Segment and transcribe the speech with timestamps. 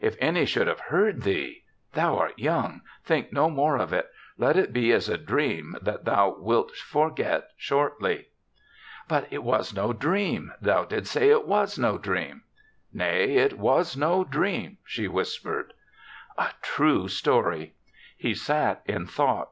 [0.00, 1.62] If any should have heard thee
[1.94, 2.80] ——Thou art young.
[3.04, 4.10] Think no more of it.
[4.36, 8.24] Let it be as a dream that thou wilt for get shortly.'^
[9.06, 10.52] But it was no dream.
[10.60, 12.42] Thou didst say it was no dream.""
[12.92, 15.70] Nay, it was no dream," she whis pered.
[16.36, 17.74] A true story!
[18.16, 19.50] He sat in thought.